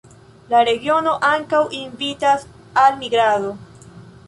La 0.53 0.61
regiono 0.69 1.13
ankaŭ 1.33 1.59
invitas 1.81 2.49
al 2.85 2.99
migrado. 3.05 3.55